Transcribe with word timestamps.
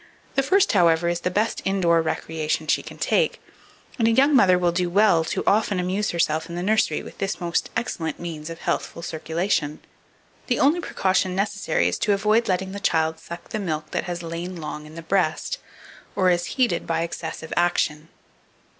The 0.33 0.41
first, 0.41 0.71
however, 0.71 1.09
is 1.09 1.19
the 1.19 1.29
best 1.29 1.61
indoor 1.63 2.01
recreation 2.01 2.65
she 2.65 2.81
can 2.81 2.97
take, 2.97 3.39
and 3.99 4.07
a 4.07 4.11
young 4.11 4.35
mother 4.35 4.57
will 4.57 4.71
do 4.71 4.89
well 4.89 5.23
to 5.25 5.43
often 5.45 5.79
amuse 5.79 6.09
herself 6.09 6.49
in 6.49 6.55
the 6.55 6.63
nursery 6.63 7.03
with 7.03 7.19
this 7.19 7.39
most 7.39 7.69
excellent 7.77 8.19
means 8.19 8.49
of 8.49 8.61
healthful 8.61 9.03
circulation. 9.03 9.79
The 10.47 10.57
only 10.57 10.79
precaution 10.79 11.35
necessary 11.35 11.87
is 11.87 11.99
to 11.99 12.13
avoid 12.13 12.47
letting 12.47 12.71
the 12.71 12.79
child 12.79 13.19
suck 13.19 13.49
the 13.49 13.59
milk 13.59 13.91
that 13.91 14.05
has 14.05 14.23
lain 14.23 14.55
long 14.55 14.87
in 14.87 14.95
the 14.95 15.03
breast, 15.03 15.59
or 16.15 16.31
is 16.31 16.45
heated 16.57 16.87
by 16.87 17.03
excessive 17.03 17.53
action. 17.55 18.07